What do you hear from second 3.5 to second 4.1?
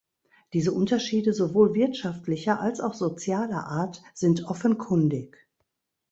Art,